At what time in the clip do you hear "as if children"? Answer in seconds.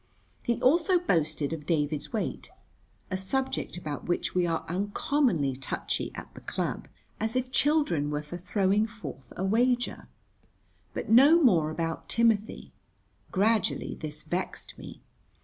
7.19-8.09